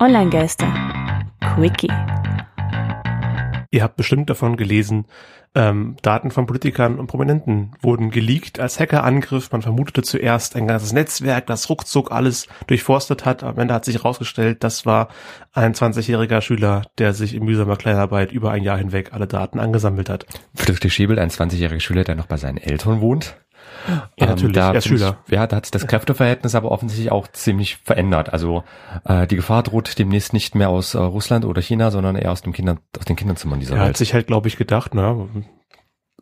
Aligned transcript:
Online-Geister. 0.00 0.72
Quickie. 1.40 1.90
Ihr 3.72 3.82
habt 3.82 3.96
bestimmt 3.96 4.30
davon 4.30 4.56
gelesen, 4.56 5.06
ähm, 5.56 5.96
Daten 6.02 6.30
von 6.30 6.46
Politikern 6.46 7.00
und 7.00 7.08
Prominenten 7.08 7.72
wurden 7.82 8.10
geleakt 8.10 8.60
als 8.60 8.78
Hackerangriff. 8.78 9.50
Man 9.50 9.62
vermutete 9.62 10.02
zuerst 10.02 10.54
ein 10.54 10.68
ganzes 10.68 10.92
Netzwerk, 10.92 11.46
das 11.46 11.68
ruckzuck 11.68 12.12
alles 12.12 12.46
durchforstet 12.68 13.24
hat. 13.24 13.42
Am 13.42 13.58
Ende 13.58 13.74
hat 13.74 13.84
sich 13.84 13.96
herausgestellt, 13.96 14.62
das 14.62 14.86
war 14.86 15.08
ein 15.52 15.74
20-jähriger 15.74 16.42
Schüler, 16.42 16.82
der 16.98 17.12
sich 17.12 17.34
in 17.34 17.44
mühsamer 17.44 17.76
Kleinarbeit 17.76 18.30
über 18.30 18.52
ein 18.52 18.62
Jahr 18.62 18.78
hinweg 18.78 19.12
alle 19.12 19.26
Daten 19.26 19.58
angesammelt 19.58 20.08
hat. 20.08 20.26
Friedrich 20.54 20.94
Schäbel, 20.94 21.18
ein 21.18 21.30
20-jähriger 21.30 21.80
Schüler, 21.80 22.04
der 22.04 22.14
noch 22.14 22.26
bei 22.26 22.36
seinen 22.36 22.58
Eltern 22.58 23.00
wohnt. 23.00 23.36
Ja, 24.18 24.26
natürlich, 24.26 24.54
da 24.54 24.72
er 24.72 24.78
ist 24.78 24.86
Schüler. 24.88 25.18
Ich, 25.26 25.32
ja, 25.32 25.46
da 25.46 25.56
hat 25.56 25.66
sich 25.66 25.70
das 25.70 25.86
Kräfteverhältnis 25.86 26.54
aber 26.54 26.70
offensichtlich 26.70 27.10
auch 27.12 27.28
ziemlich 27.28 27.76
verändert. 27.76 28.32
Also 28.32 28.64
äh, 29.04 29.26
die 29.26 29.36
Gefahr 29.36 29.62
droht 29.62 29.98
demnächst 29.98 30.32
nicht 30.32 30.54
mehr 30.54 30.68
aus 30.68 30.94
äh, 30.94 30.98
Russland 30.98 31.44
oder 31.44 31.62
China, 31.62 31.90
sondern 31.90 32.16
eher 32.16 32.32
aus, 32.32 32.42
dem 32.42 32.52
Kindern, 32.52 32.80
aus 32.98 33.04
den 33.04 33.16
Kinderzimmern 33.16 33.60
dieser 33.60 33.74
Er 33.74 33.80
Welt. 33.80 33.88
hat 33.90 33.96
sich 33.96 34.14
halt, 34.14 34.26
glaube 34.26 34.48
ich, 34.48 34.56
gedacht, 34.56 34.94
na, 34.94 35.28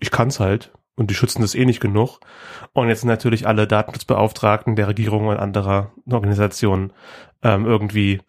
ich 0.00 0.10
kann's 0.10 0.40
halt. 0.40 0.72
Und 0.98 1.10
die 1.10 1.14
schützen 1.14 1.42
das 1.42 1.54
eh 1.54 1.66
nicht 1.66 1.80
genug. 1.80 2.20
Und 2.72 2.88
jetzt 2.88 3.00
sind 3.02 3.10
natürlich 3.10 3.46
alle 3.46 3.66
Datenschutzbeauftragten 3.66 4.76
der 4.76 4.88
Regierung 4.88 5.26
und 5.26 5.36
anderer 5.36 5.92
Organisationen 6.10 6.92
ähm, 7.42 7.64
irgendwie, 7.66 8.20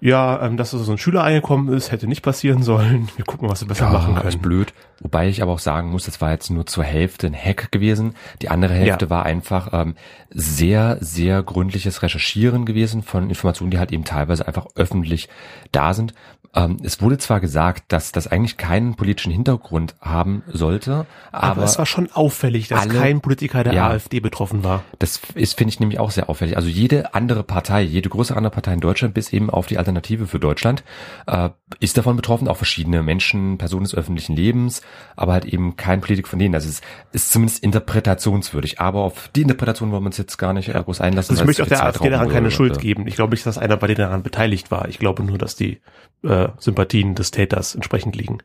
ja, 0.00 0.42
ähm, 0.44 0.56
dass 0.56 0.70
so 0.72 0.92
ein 0.92 0.98
Schüler 0.98 1.22
eingekommen 1.24 1.72
ist, 1.74 1.90
hätte 1.92 2.06
nicht 2.06 2.22
passieren 2.22 2.62
sollen. 2.62 3.08
Wir 3.16 3.24
gucken, 3.24 3.48
was 3.48 3.62
wir 3.62 3.68
besser 3.68 3.88
machen 3.90 4.16
ist 4.16 4.22
können. 4.22 4.42
blöd. 4.42 4.74
Wobei 5.00 5.28
ich 5.28 5.42
aber 5.42 5.52
auch 5.52 5.58
sagen 5.58 5.90
muss, 5.90 6.06
das 6.06 6.20
war 6.20 6.30
jetzt 6.32 6.50
nur 6.50 6.66
zur 6.66 6.84
Hälfte 6.84 7.26
ein 7.26 7.34
Hack 7.34 7.70
gewesen. 7.72 8.14
Die 8.42 8.48
andere 8.48 8.74
Hälfte 8.74 9.06
Ja. 9.06 9.10
war 9.10 9.24
einfach 9.26 9.70
ähm, 9.72 9.94
sehr, 10.30 10.98
sehr 11.00 11.42
gründliches 11.42 12.02
Recherchieren 12.02 12.64
gewesen 12.66 13.02
von 13.02 13.28
Informationen, 13.28 13.70
die 13.70 13.78
halt 13.78 13.92
eben 13.92 14.04
teilweise 14.04 14.46
einfach 14.46 14.66
öffentlich 14.74 15.28
da 15.72 15.94
sind. 15.94 16.14
Ähm, 16.56 16.78
es 16.82 17.00
wurde 17.02 17.18
zwar 17.18 17.38
gesagt, 17.40 17.92
dass 17.92 18.10
das 18.12 18.26
eigentlich 18.26 18.56
keinen 18.56 18.94
politischen 18.96 19.30
Hintergrund 19.30 19.94
haben 20.00 20.42
sollte, 20.50 21.04
aber, 21.30 21.44
Aber, 21.48 21.64
es 21.64 21.78
war 21.78 21.84
schon 21.86 22.10
auffällig, 22.12 22.68
dass 22.68 22.80
alle- 22.80 22.94
kein 22.98 23.20
Politiker 23.20 23.62
der 23.62 23.74
Ja. 23.74 23.88
AfD 23.90 24.20
betroffen 24.20 24.64
war. 24.64 24.82
Das 24.98 25.20
ist, 25.34 25.58
finde 25.58 25.72
ich, 25.72 25.80
nämlich 25.80 26.00
auch 26.00 26.10
sehr 26.10 26.30
auffällig. 26.30 26.56
Also 26.56 26.68
jede 26.68 27.14
andere 27.14 27.42
Partei, 27.44 27.82
jede 27.82 28.08
größere 28.08 28.36
andere 28.38 28.52
Partei 28.52 28.72
in 28.72 28.80
Deutschland, 28.80 29.12
bis 29.12 29.32
eben 29.32 29.50
auf 29.50 29.66
die 29.66 29.76
Alternative 29.78 30.26
für 30.26 30.38
Deutschland, 30.40 30.82
äh, 31.26 31.50
ist 31.80 31.98
davon 31.98 32.16
betroffen, 32.16 32.48
auch 32.48 32.56
verschiedene 32.56 33.02
Menschen, 33.02 33.58
Personen 33.58 33.84
des 33.84 33.94
öffentlichen 33.94 34.34
Lebens, 34.34 34.80
aber 35.14 35.34
halt 35.34 35.44
eben 35.44 35.76
kein 35.76 36.00
Politiker 36.00 36.28
von 36.30 36.38
denen. 36.38 36.54
Also 36.54 36.68
es 36.70 36.80
ist 37.12 37.32
zumindest 37.32 37.62
interpretationswürdig. 37.62 38.80
Aber 38.80 39.00
auf 39.00 39.28
die 39.34 39.42
Interpretation 39.42 39.90
wollen 39.92 40.02
wir 40.02 40.06
uns 40.06 40.18
jetzt 40.18 40.36
gar 40.38 40.52
nicht 40.52 40.68
äh, 40.68 40.82
groß 40.82 41.00
einlassen. 41.00 41.32
Also 41.32 41.42
ich 41.42 41.46
möchte 41.46 41.62
auch 41.64 41.68
der 41.68 41.84
AfD 41.84 42.08
daran 42.10 42.28
keine. 42.28 42.50
Schuld 42.50 42.78
geben. 42.78 43.06
Ich 43.08 43.16
glaube 43.16 43.32
nicht, 43.34 43.44
dass 43.44 43.58
einer 43.58 43.76
bei 43.76 43.88
denen 43.88 43.98
daran 43.98 44.22
beteiligt 44.22 44.70
war. 44.70 44.88
Ich 44.88 44.98
glaube 44.98 45.22
nur, 45.24 45.36
dass 45.36 45.56
die 45.56 45.80
äh, 46.22 46.45
Sympathien 46.58 47.14
des 47.14 47.30
Täters 47.30 47.74
entsprechend 47.74 48.16
liegen. 48.16 48.38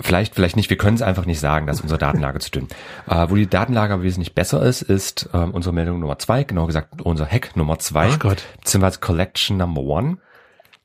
Vielleicht, 0.00 0.34
vielleicht 0.34 0.56
nicht. 0.56 0.70
Wir 0.70 0.78
können 0.78 0.96
es 0.96 1.02
einfach 1.02 1.26
nicht 1.26 1.40
sagen, 1.40 1.66
dass 1.66 1.80
unsere 1.80 1.98
Datenlage 1.98 2.38
zu 2.40 2.50
dünn. 2.50 2.68
Äh, 3.06 3.28
wo 3.28 3.34
die 3.36 3.46
Datenlage 3.46 3.92
aber 3.94 4.02
wesentlich 4.02 4.34
besser 4.34 4.62
ist, 4.62 4.80
ist 4.82 5.28
ähm, 5.34 5.50
unsere 5.50 5.74
Meldung 5.74 6.00
Nummer 6.00 6.18
zwei, 6.18 6.42
genauer 6.44 6.68
gesagt 6.68 7.02
unser 7.02 7.26
Hack 7.26 7.54
Nummer 7.54 7.78
zwei, 7.78 8.08
Ach 8.12 8.18
Gott. 8.18 8.42
beziehungsweise 8.60 8.98
Collection 9.00 9.58
Number 9.58 9.82
One. 9.82 10.16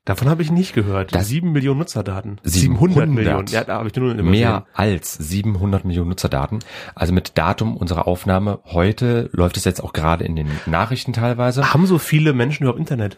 Davon 0.03 0.27
habe 0.27 0.41
ich 0.41 0.51
nicht 0.51 0.73
gehört. 0.73 1.15
Das- 1.15 1.27
Sieben 1.27 1.51
Millionen 1.53 1.79
Nutzerdaten. 1.79 2.41
700 2.43 3.07
Millionen. 3.07 3.47
Ja, 3.47 3.63
da 3.63 3.75
habe 3.77 3.87
ich 3.87 3.95
nur 3.95 4.11
immer 4.11 4.29
mehr 4.29 4.65
als 4.73 5.13
700 5.13 5.85
Millionen 5.85 6.09
Nutzerdaten. 6.09 6.59
Also 6.95 7.13
mit 7.13 7.37
Datum 7.37 7.77
unserer 7.77 8.05
Aufnahme 8.07 8.59
heute 8.65 9.29
läuft 9.31 9.55
es 9.55 9.63
jetzt 9.65 9.81
auch 9.83 9.93
gerade 9.93 10.25
in 10.25 10.35
den 10.35 10.49
Nachrichten 10.65 11.13
teilweise. 11.13 11.73
Haben 11.73 11.85
so 11.85 11.99
viele 11.99 12.33
Menschen 12.33 12.63
überhaupt 12.63 12.79
Internet? 12.79 13.17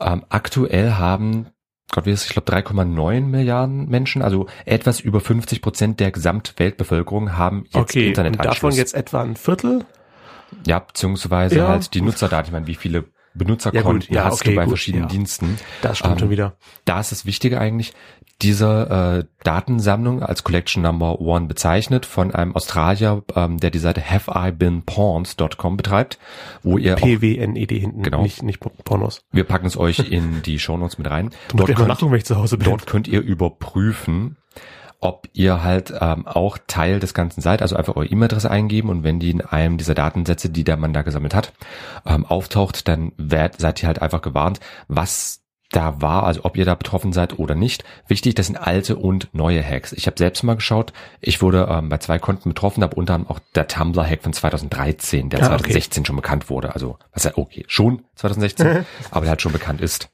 Ähm, 0.00 0.24
aktuell 0.28 0.92
haben, 0.92 1.46
Gott 1.90 2.06
wie 2.06 2.10
ist, 2.10 2.22
es, 2.22 2.26
ich 2.26 2.32
glaube 2.32 2.50
3,9 2.50 3.20
Milliarden 3.22 3.88
Menschen, 3.88 4.22
also 4.22 4.46
etwas 4.64 5.00
über 5.00 5.20
50 5.20 5.62
Prozent 5.62 6.00
der 6.00 6.10
Gesamtweltbevölkerung 6.10 7.36
haben 7.36 7.64
jetzt 7.66 7.76
Okay, 7.76 8.08
Internetanschluss. 8.08 8.54
davon 8.54 8.72
jetzt 8.72 8.94
etwa 8.94 9.22
ein 9.22 9.36
Viertel? 9.36 9.84
Ja, 10.66 10.78
beziehungsweise 10.80 11.56
Ja. 11.58 11.68
halt 11.68 11.94
die 11.94 12.00
Nutzerdaten. 12.00 12.46
Ich 12.46 12.52
meine, 12.52 12.66
wie 12.66 12.74
viele 12.74 13.04
Benutzerkonten 13.34 14.14
Ja, 14.14 14.20
ja, 14.22 14.24
hast 14.26 14.40
okay, 14.40 14.50
du 14.50 14.56
bei 14.56 14.64
gut, 14.64 14.70
verschiedenen 14.72 15.04
ja. 15.04 15.08
Diensten? 15.08 15.58
Das 15.82 15.98
stimmt 15.98 16.14
Ähm, 16.14 16.18
schon 16.20 16.30
wieder. 16.30 16.54
Da 16.84 17.00
ist 17.00 17.12
das 17.12 17.26
Wichtige 17.26 17.60
eigentlich, 17.60 17.92
diese 18.42 19.24
äh, 19.26 19.44
Datensammlung 19.44 20.22
als 20.22 20.42
Collection 20.44 20.82
Number 20.82 21.20
One 21.20 21.46
bezeichnet 21.46 22.04
von 22.06 22.34
einem 22.34 22.54
Australier, 22.56 23.22
ähm, 23.36 23.58
der 23.58 23.70
die 23.70 23.78
Seite 23.78 24.00
haveibeenpawns.com 24.02 25.76
betreibt, 25.76 26.18
wo 26.62 26.78
ihr 26.78 26.96
PWNED 26.96 27.70
hinten, 27.72 28.02
Genau. 28.02 28.22
nicht, 28.22 28.42
nicht 28.42 28.60
Pornos. 28.84 29.22
wir 29.32 29.44
packen 29.44 29.66
es 29.66 29.76
euch 29.76 29.98
in 30.10 30.42
die 30.42 30.58
Shownotes 30.58 30.98
mit 30.98 31.08
rein. 31.10 31.30
Dort 31.54 31.74
könnt, 31.74 31.88
lachen, 31.88 32.10
wenn 32.10 32.18
ich 32.18 32.24
zu 32.24 32.36
Hause 32.36 32.58
bin. 32.58 32.68
dort 32.68 32.86
könnt 32.86 33.08
ihr 33.08 33.20
überprüfen, 33.20 34.36
ob 35.00 35.28
ihr 35.32 35.62
halt 35.62 35.92
ähm, 36.00 36.26
auch 36.26 36.58
Teil 36.66 37.00
des 37.00 37.14
Ganzen 37.14 37.40
seid, 37.40 37.62
also 37.62 37.76
einfach 37.76 37.96
eure 37.96 38.06
E-Mail-Adresse 38.06 38.50
eingeben 38.50 38.88
und 38.88 39.04
wenn 39.04 39.20
die 39.20 39.30
in 39.30 39.40
einem 39.42 39.78
dieser 39.78 39.94
Datensätze, 39.94 40.48
die 40.48 40.64
der 40.64 40.76
Mann 40.76 40.92
da 40.92 41.02
gesammelt 41.02 41.34
hat, 41.34 41.52
ähm, 42.06 42.24
auftaucht, 42.24 42.88
dann 42.88 43.12
werdet, 43.16 43.60
seid 43.60 43.82
ihr 43.82 43.86
halt 43.86 44.00
einfach 44.00 44.22
gewarnt, 44.22 44.60
was 44.88 45.44
da 45.74 46.00
war, 46.00 46.24
also 46.24 46.44
ob 46.44 46.56
ihr 46.56 46.64
da 46.64 46.74
betroffen 46.74 47.12
seid 47.12 47.38
oder 47.38 47.54
nicht. 47.54 47.84
Wichtig, 48.06 48.34
das 48.34 48.46
sind 48.46 48.56
alte 48.56 48.96
und 48.96 49.28
neue 49.32 49.62
Hacks. 49.62 49.92
Ich 49.92 50.06
habe 50.06 50.16
selbst 50.16 50.42
mal 50.44 50.54
geschaut, 50.54 50.92
ich 51.20 51.42
wurde 51.42 51.66
ähm, 51.70 51.88
bei 51.88 51.98
zwei 51.98 52.18
Konten 52.18 52.50
betroffen, 52.50 52.82
aber 52.82 52.96
unter 52.96 53.14
anderem 53.14 53.34
auch 53.34 53.40
der 53.54 53.66
Tumblr-Hack 53.66 54.22
von 54.22 54.32
2013, 54.32 55.30
der 55.30 55.40
Ah, 55.40 55.46
okay. 55.46 55.56
2016 55.56 56.04
schon 56.04 56.16
bekannt 56.16 56.48
wurde. 56.48 56.74
Also, 56.74 56.98
was 57.12 57.24
ja, 57.24 57.32
okay, 57.34 57.64
schon 57.66 58.04
2016, 58.14 58.86
aber 59.10 59.22
der 59.22 59.30
halt 59.30 59.42
schon 59.42 59.52
bekannt 59.52 59.80
ist. 59.80 60.10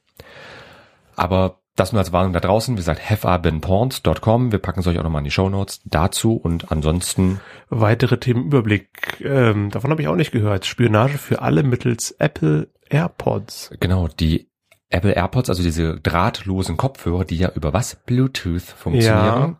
Aber 1.15 1.60
das 1.75 1.91
nur 1.93 1.99
als 1.99 2.11
Warnung 2.11 2.33
da 2.33 2.39
draußen. 2.39 2.75
Wie 2.75 2.79
gesagt, 2.79 3.09
haveibeenpawns.com. 3.09 4.51
Wir 4.51 4.59
packen 4.59 4.81
es 4.81 4.87
euch 4.87 4.99
auch 4.99 5.03
nochmal 5.03 5.21
in 5.21 5.25
die 5.25 5.31
Shownotes 5.31 5.81
dazu. 5.85 6.35
Und 6.35 6.71
ansonsten, 6.71 7.39
Weitere 7.69 8.17
Themenüberblick. 8.17 9.21
Ähm, 9.21 9.69
davon 9.69 9.91
habe 9.91 10.01
ich 10.01 10.07
auch 10.07 10.15
nicht 10.15 10.31
gehört. 10.31 10.65
Spionage 10.65 11.17
für 11.17 11.41
alle 11.41 11.63
mittels 11.63 12.11
Apple 12.11 12.69
AirPods. 12.89 13.71
genau, 13.79 14.07
die 14.07 14.49
Apple 14.89 15.13
AirPods, 15.13 15.49
also 15.49 15.63
diese 15.63 15.99
drahtlosen 16.01 16.75
Kopfhörer, 16.75 17.23
die 17.23 17.37
ja 17.37 17.49
über 17.55 17.71
was? 17.71 17.95
Bluetooth 17.95 18.61
funktionieren, 18.61 19.55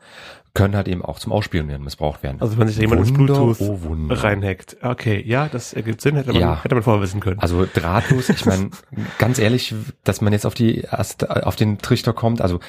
können 0.53 0.75
halt 0.75 0.87
eben 0.87 1.03
auch 1.03 1.19
zum 1.19 1.31
Ausspionieren 1.31 1.83
missbraucht 1.83 2.23
werden. 2.23 2.41
Also 2.41 2.57
wenn 2.57 2.67
sich 2.67 2.75
da 2.77 2.81
jemand 2.81 3.01
ins 3.01 3.13
Bluetooth 3.13 3.61
oh 3.61 3.79
reinhackt. 4.09 4.77
Okay, 4.81 5.23
ja, 5.25 5.47
das 5.47 5.73
ergibt 5.73 6.01
Sinn, 6.01 6.15
hätte 6.15 6.33
man, 6.33 6.41
Ja. 6.41 6.63
hätte 6.63 6.75
man 6.75 6.83
vorher 6.83 7.01
wissen 7.01 7.21
können. 7.21 7.39
Also 7.39 7.65
drahtlos, 7.71 8.29
ich 8.29 8.45
meine, 8.45 8.69
ganz 9.17 9.39
ehrlich, 9.39 9.73
dass 10.03 10.19
man 10.21 10.33
jetzt 10.33 10.45
auf 10.45 10.53
die 10.53 10.87
auf 10.89 11.55
den 11.55 11.77
Trichter 11.77 12.13
kommt, 12.13 12.41
also 12.41 12.59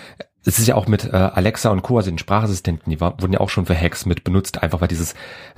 es 0.45 0.59
ist 0.59 0.67
ja 0.67 0.75
auch 0.75 0.87
mit 0.87 1.05
äh, 1.05 1.11
Alexa 1.11 1.71
und 1.71 1.83
Co., 1.83 1.97
also 1.97 2.11
den 2.11 2.19
Sprachassistenten, 2.19 2.91
die 2.91 3.01
war, 3.01 3.21
wurden 3.21 3.33
ja 3.33 3.41
auch 3.41 3.49
schon 3.49 3.67
für 3.67 3.81
Hacks 3.81 4.07
mit 4.07 4.25
benutzt, 4.25 4.63
einfach 4.63 4.81
weil 4.81 4.89
dieses 4.89 5.15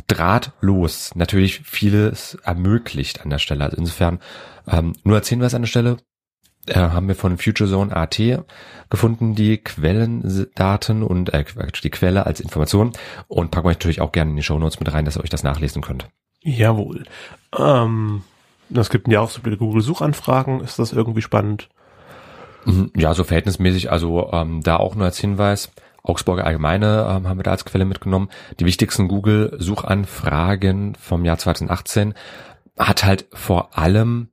drahtlos 0.09 1.15
natürlich 1.15 1.61
vieles 1.61 2.37
ermöglicht 2.45 3.23
an 3.23 3.31
der 3.31 3.39
Stelle. 3.39 3.65
Also 3.65 3.77
insofern, 3.77 4.21
ähm, 4.69 4.93
nur 5.05 5.17
als 5.17 5.29
Hinweis 5.29 5.55
an 5.55 5.63
der 5.63 5.69
Stelle, 5.69 5.97
äh, 6.69 6.75
haben 6.79 7.09
wir 7.09 7.15
von 7.15 7.39
FutureZone 7.39 7.95
AT 7.95 8.21
gefunden, 8.91 9.35
die 9.35 9.59
Quellendaten 9.59 11.03
und 11.03 11.33
äh, 11.33 11.45
die 11.83 11.91
Quelle 11.91 12.27
als 12.27 12.41
Information 12.41 12.93
und 13.29 13.51
packen 13.51 13.67
wir 13.67 13.71
euch 13.71 13.77
natürlich 13.77 14.01
auch 14.01 14.13
gerne 14.13 14.31
in 14.31 14.37
die 14.37 14.43
Shownotes 14.43 14.81
mit 14.81 14.93
rein, 14.93 15.05
dass 15.05 15.17
ihr 15.17 15.23
euch 15.23 15.31
das 15.31 15.43
nachlesen 15.43 15.83
könnt. 15.83 16.09
Jawohl. 16.41 17.05
Ähm, 17.59 18.23
es 18.75 18.91
gibt 18.91 19.09
ja 19.09 19.21
auch 19.21 19.31
so 19.31 19.41
viele 19.43 19.57
Google-Suchanfragen. 19.57 20.61
Ist 20.61 20.79
das 20.79 20.93
irgendwie 20.93 21.23
spannend? 21.23 21.69
Mhm, 22.65 22.91
Ja, 22.97 23.15
so 23.15 23.25
verhältnismäßig, 23.25 23.91
also 23.91 24.31
ähm, 24.33 24.63
da 24.63 24.77
auch 24.77 24.95
nur 24.95 25.07
als 25.07 25.19
Hinweis, 25.19 25.73
Augsburger 26.03 26.45
Allgemeine 26.47 27.07
ähm, 27.11 27.29
haben 27.29 27.39
wir 27.39 27.45
da 27.45 27.53
als 27.53 27.65
Quelle 27.65 27.87
mitgenommen. 27.87 28.29
Die 28.61 28.67
wichtigsten 28.67 29.09
Google-Suchanfragen 29.09 30.95
vom 30.97 31.25
Jahr 31.25 31.39
2018 31.39 32.15
hat 32.79 33.05
halt 33.05 33.27
vor 33.33 33.79
allem 33.79 34.29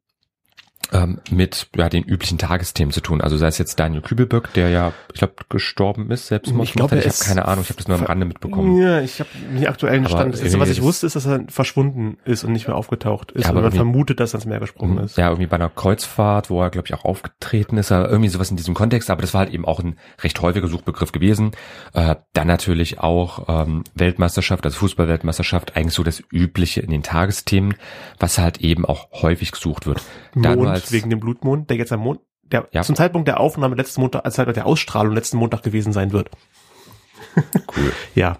ähm, 0.91 1.19
mit 1.29 1.67
ja, 1.75 1.89
den 1.89 2.03
üblichen 2.03 2.37
Tagesthemen 2.37 2.91
zu 2.91 3.01
tun. 3.01 3.21
Also 3.21 3.37
sei 3.37 3.47
es 3.47 3.57
jetzt 3.57 3.79
Daniel 3.79 4.01
Kübelböck, 4.01 4.53
der 4.53 4.69
ja, 4.69 4.93
ich 5.13 5.19
glaube, 5.19 5.35
gestorben 5.49 6.11
ist, 6.11 6.27
selbst 6.27 6.53
Ich 6.61 6.73
glaube, 6.73 6.97
ich 6.97 7.05
habe 7.05 7.15
keine 7.19 7.45
Ahnung, 7.47 7.63
ich 7.63 7.69
habe 7.69 7.77
das 7.77 7.87
nur 7.87 7.97
am 7.97 8.05
Rande 8.05 8.25
mitbekommen. 8.25 8.81
Ja, 8.81 8.99
ich 9.01 9.19
habe 9.19 9.29
den 9.55 9.67
aktuellen 9.67 10.05
Aber 10.05 10.17
Stand. 10.17 10.33
Das 10.33 10.41
Letzte, 10.41 10.59
was 10.59 10.69
ich 10.69 10.81
wusste, 10.81 11.07
ist, 11.07 11.15
dass 11.15 11.25
er 11.25 11.45
verschwunden 11.47 12.17
ist 12.25 12.43
und 12.43 12.51
nicht 12.51 12.67
mehr 12.67 12.75
aufgetaucht 12.75 13.31
ist. 13.31 13.45
Ja, 13.45 13.49
aber 13.51 13.61
man 13.61 13.71
vermutet, 13.71 14.19
dass 14.19 14.33
er 14.33 14.39
ins 14.39 14.45
Meer 14.45 14.59
gesprungen 14.59 14.97
ist. 14.99 15.17
Ja, 15.17 15.29
irgendwie 15.29 15.47
bei 15.47 15.55
einer 15.55 15.69
Kreuzfahrt, 15.69 16.49
wo 16.49 16.61
er, 16.61 16.69
glaube 16.69 16.87
ich, 16.87 16.93
auch 16.93 17.05
aufgetreten 17.05 17.77
ist, 17.77 17.91
oder 17.91 18.09
irgendwie 18.09 18.29
sowas 18.29 18.51
in 18.51 18.57
diesem 18.57 18.73
Kontext, 18.73 19.09
aber 19.09 19.21
das 19.21 19.33
war 19.33 19.39
halt 19.39 19.53
eben 19.53 19.65
auch 19.65 19.79
ein 19.79 19.97
recht 20.21 20.41
häufiger 20.41 20.67
Suchbegriff 20.67 21.11
gewesen. 21.11 21.51
Äh, 21.93 22.15
dann 22.33 22.47
natürlich 22.47 22.99
auch 22.99 23.47
ähm, 23.47 23.83
Weltmeisterschaft, 23.95 24.65
also 24.65 24.77
Fußballweltmeisterschaft, 24.77 25.75
eigentlich 25.75 25.93
so 25.93 26.03
das 26.03 26.21
Übliche 26.31 26.81
in 26.81 26.91
den 26.91 27.03
Tagesthemen, 27.03 27.75
was 28.19 28.37
halt 28.37 28.59
eben 28.59 28.85
auch 28.85 29.09
häufig 29.21 29.51
gesucht 29.51 29.85
wird. 29.85 30.01
Mond 30.35 30.80
als, 30.83 30.91
wegen 30.91 31.09
dem 31.09 31.19
Blutmond, 31.19 31.69
der 31.69 31.77
jetzt 31.77 31.91
am 31.91 32.01
Mond, 32.01 32.19
der 32.43 32.67
Ja. 32.71 32.81
zum 32.83 32.95
Zeitpunkt 32.95 33.27
der 33.27 33.39
Aufnahme 33.39 33.75
letzten 33.75 34.01
Montag, 34.01 34.25
als 34.25 34.35
Zeitpunkt 34.35 34.57
der 34.57 34.65
Ausstrahlung 34.65 35.13
letzten 35.13 35.37
Montag 35.37 35.63
gewesen 35.63 35.93
sein 35.93 36.11
wird. 36.11 36.29
cool. 37.77 37.93
Ja, 38.15 38.37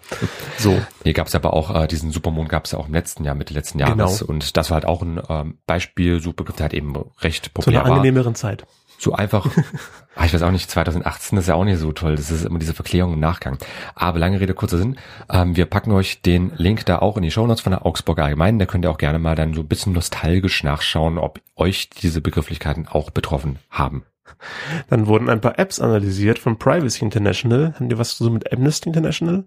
so. 0.57 0.81
Hier 1.03 1.13
gab 1.13 1.27
es 1.27 1.35
aber 1.35 1.53
auch, 1.53 1.73
äh, 1.83 1.87
diesen 1.87 2.11
Supermond 2.11 2.49
gab 2.49 2.65
es 2.65 2.71
ja 2.71 2.79
auch 2.79 2.87
im 2.87 2.93
letzten 2.93 3.23
Jahr, 3.23 3.35
Mitte 3.35 3.53
letzten 3.53 3.79
Jahres. 3.79 4.19
Genau. 4.19 4.29
Und 4.31 4.57
das 4.57 4.69
war 4.69 4.75
halt 4.75 4.85
auch 4.85 5.01
ein 5.01 5.21
ähm, 5.29 5.59
Beispiel, 5.65 6.19
Suchbegriff, 6.19 6.55
der 6.57 6.65
halt 6.65 6.73
eben 6.73 6.93
recht 7.21 7.45
Zu 7.45 7.49
einer 7.49 7.53
populär 7.53 7.83
war. 7.83 7.91
angenehmeren 7.91 8.35
Zeit. 8.35 8.65
So 9.01 9.13
einfach, 9.13 9.47
ah, 10.15 10.25
ich 10.25 10.33
weiß 10.33 10.41
auch 10.43 10.51
nicht, 10.51 10.69
2018 10.69 11.37
ist 11.39 11.47
ja 11.47 11.55
auch 11.55 11.63
nicht 11.63 11.79
so 11.79 11.91
toll, 11.91 12.15
das 12.15 12.29
ist 12.31 12.45
immer 12.45 12.59
diese 12.59 12.73
Verklärung 12.73 13.13
im 13.13 13.19
Nachgang. 13.19 13.57
Aber 13.95 14.19
lange 14.19 14.39
Rede, 14.39 14.53
kurzer 14.53 14.77
Sinn, 14.77 14.97
ähm, 15.31 15.55
wir 15.55 15.65
packen 15.65 15.91
euch 15.91 16.21
den 16.21 16.51
Link 16.55 16.85
da 16.85 16.99
auch 16.99 17.17
in 17.17 17.23
die 17.23 17.31
Shownotes 17.31 17.61
von 17.61 17.71
der 17.71 17.85
Augsburger 17.85 18.25
Allgemeinen, 18.25 18.59
da 18.59 18.65
könnt 18.65 18.85
ihr 18.85 18.91
auch 18.91 18.97
gerne 18.97 19.19
mal 19.19 19.35
dann 19.35 19.53
so 19.53 19.61
ein 19.61 19.67
bisschen 19.67 19.93
nostalgisch 19.93 20.63
nachschauen, 20.63 21.17
ob 21.17 21.39
euch 21.55 21.89
diese 21.89 22.21
Begrifflichkeiten 22.21 22.87
auch 22.87 23.09
betroffen 23.09 23.57
haben. 23.69 24.03
Dann 24.89 25.07
wurden 25.07 25.29
ein 25.29 25.41
paar 25.41 25.59
Apps 25.59 25.79
analysiert 25.79 26.39
von 26.39 26.57
Privacy 26.57 27.03
International. 27.03 27.73
Haben 27.75 27.89
die 27.89 27.97
was 27.97 28.17
so 28.17 28.29
mit 28.29 28.51
Amnesty 28.51 28.89
International? 28.89 29.43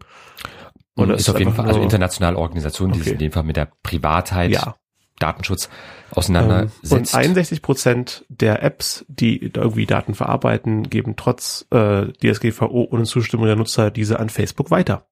Oder 0.96 1.14
ist, 1.14 1.22
ist 1.22 1.30
auf 1.30 1.38
jeden 1.38 1.52
Fall, 1.54 1.66
also 1.66 1.80
internationale 1.80 2.36
Organisation, 2.36 2.90
die 2.92 2.96
Okay. 3.00 3.04
sich 3.04 3.12
in 3.14 3.18
dem 3.18 3.32
Fall 3.32 3.42
mit 3.44 3.56
der 3.56 3.68
Privatheit, 3.82 4.50
Ja. 4.52 4.76
Datenschutz 5.24 5.66
Ähm, 5.66 6.16
auseinandersetzt. 6.18 6.92
Und 6.92 7.14
61 7.14 7.62
Prozent 7.62 8.24
der 8.28 8.62
Apps, 8.62 9.04
die 9.08 9.38
irgendwie 9.42 9.86
Daten 9.86 10.14
verarbeiten, 10.14 10.88
geben 10.90 11.14
trotz 11.16 11.66
äh, 11.70 12.06
DSGVO 12.22 12.88
ohne 12.90 13.04
Zustimmung 13.04 13.46
der 13.46 13.56
Nutzer 13.56 13.90
diese 13.90 14.20
an 14.20 14.28
Facebook 14.28 14.70
weiter. 14.70 15.06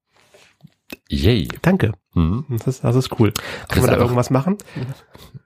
Yay. 1.09 1.49
Danke. 1.63 1.93
Mhm. 2.15 2.45
Das 2.51 2.67
ist, 2.67 2.85
das 2.85 2.97
ist 2.97 3.19
cool. 3.19 3.33
Kann 3.69 3.79
man 3.81 3.87
da 3.87 3.93
einfach- 3.95 4.05
irgendwas 4.05 4.29
machen? 4.31 4.59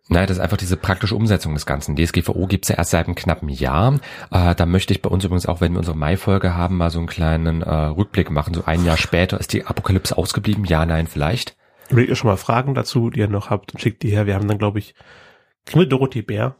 Nein, 0.08 0.26
das 0.28 0.36
ist 0.36 0.42
einfach 0.42 0.56
diese 0.56 0.76
praktische 0.76 1.14
Umsetzung 1.16 1.54
des 1.54 1.66
Ganzen. 1.66 1.96
DSGVO 1.96 2.46
gibt's 2.46 2.68
ja 2.68 2.76
erst 2.76 2.90
seit 2.92 3.06
einem 3.06 3.14
knappen 3.16 3.48
Jahr. 3.48 3.94
Äh, 4.30 4.54
da 4.54 4.66
möchte 4.66 4.92
ich 4.92 5.02
bei 5.02 5.08
uns 5.10 5.24
übrigens 5.24 5.46
auch, 5.46 5.60
wenn 5.60 5.72
wir 5.72 5.78
unsere 5.78 5.96
Mai-Folge 5.96 6.54
haben, 6.54 6.76
mal 6.76 6.90
so 6.90 6.98
einen 6.98 7.08
kleinen 7.08 7.62
äh, 7.62 7.70
Rückblick 7.72 8.30
machen. 8.30 8.54
So 8.54 8.64
ein 8.64 8.84
Jahr 8.84 8.96
später 8.96 9.38
ist 9.40 9.52
die 9.52 9.64
Apokalypse 9.66 10.16
ausgeblieben. 10.16 10.64
Ja, 10.64 10.84
nein, 10.86 11.06
vielleicht. 11.06 11.56
Überlegt 11.90 12.10
ihr 12.10 12.16
schon 12.16 12.30
mal 12.30 12.36
Fragen 12.36 12.74
dazu, 12.74 13.10
die 13.10 13.20
ihr 13.20 13.28
noch 13.28 13.50
habt 13.50 13.72
und 13.72 13.80
schickt 13.80 14.02
die 14.02 14.10
her. 14.10 14.26
Wir 14.26 14.34
haben 14.34 14.48
dann, 14.48 14.58
glaube 14.58 14.78
ich, 14.78 14.94
kriegen 15.64 15.80
wir 15.80 15.86
Dorothee 15.86 16.22
Bär, 16.22 16.56